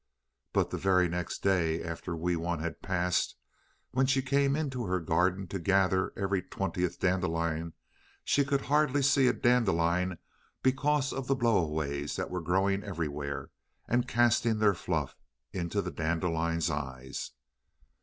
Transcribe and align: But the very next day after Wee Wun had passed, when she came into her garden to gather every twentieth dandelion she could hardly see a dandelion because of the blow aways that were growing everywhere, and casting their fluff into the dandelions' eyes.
But 0.51 0.71
the 0.71 0.79
very 0.79 1.07
next 1.07 1.43
day 1.43 1.83
after 1.83 2.15
Wee 2.15 2.35
Wun 2.35 2.57
had 2.57 2.81
passed, 2.81 3.35
when 3.91 4.07
she 4.07 4.23
came 4.23 4.55
into 4.55 4.85
her 4.85 4.99
garden 4.99 5.45
to 5.49 5.59
gather 5.59 6.11
every 6.17 6.41
twentieth 6.41 6.99
dandelion 6.99 7.73
she 8.23 8.43
could 8.43 8.61
hardly 8.61 9.03
see 9.03 9.27
a 9.27 9.33
dandelion 9.33 10.17
because 10.63 11.13
of 11.13 11.27
the 11.27 11.35
blow 11.35 11.67
aways 11.67 12.15
that 12.15 12.31
were 12.31 12.41
growing 12.41 12.83
everywhere, 12.83 13.51
and 13.87 14.07
casting 14.07 14.57
their 14.57 14.73
fluff 14.73 15.15
into 15.53 15.83
the 15.83 15.91
dandelions' 15.91 16.71
eyes. 16.71 17.33